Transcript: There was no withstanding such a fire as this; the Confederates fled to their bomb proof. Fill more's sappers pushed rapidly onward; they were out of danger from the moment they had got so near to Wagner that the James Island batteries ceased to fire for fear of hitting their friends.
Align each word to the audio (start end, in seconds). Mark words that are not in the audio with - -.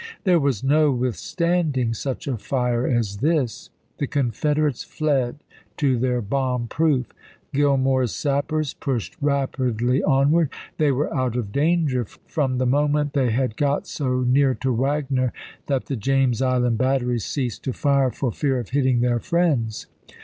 There 0.23 0.39
was 0.39 0.63
no 0.63 0.89
withstanding 0.91 1.93
such 1.93 2.27
a 2.27 2.35
fire 2.35 2.87
as 2.87 3.17
this; 3.17 3.69
the 3.99 4.07
Confederates 4.07 4.83
fled 4.83 5.35
to 5.77 5.95
their 5.99 6.23
bomb 6.23 6.65
proof. 6.65 7.13
Fill 7.53 7.77
more's 7.77 8.11
sappers 8.11 8.73
pushed 8.73 9.15
rapidly 9.21 10.01
onward; 10.01 10.49
they 10.79 10.91
were 10.91 11.15
out 11.15 11.35
of 11.35 11.51
danger 11.51 12.03
from 12.03 12.57
the 12.57 12.65
moment 12.65 13.13
they 13.13 13.29
had 13.29 13.55
got 13.55 13.85
so 13.85 14.21
near 14.21 14.55
to 14.55 14.73
Wagner 14.73 15.33
that 15.67 15.85
the 15.85 15.95
James 15.95 16.41
Island 16.41 16.79
batteries 16.79 17.23
ceased 17.23 17.63
to 17.65 17.71
fire 17.71 18.09
for 18.09 18.31
fear 18.31 18.57
of 18.57 18.69
hitting 18.69 19.01
their 19.01 19.19
friends. 19.19 19.85